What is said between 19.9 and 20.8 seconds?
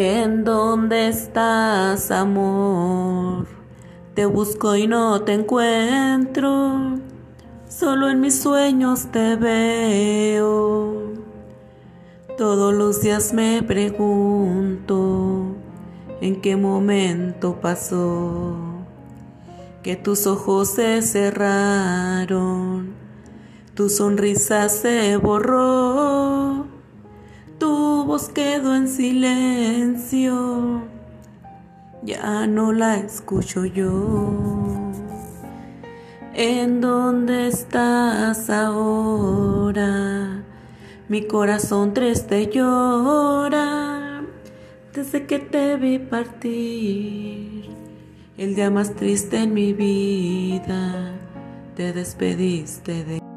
tus ojos